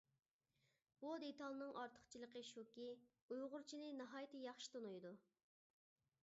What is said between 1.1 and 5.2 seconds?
دېتالنىڭ ئارتۇقچىلىقى شۇكى، ئۇيغۇرچىنى ناھايىتى ياخشى تونۇيدۇ.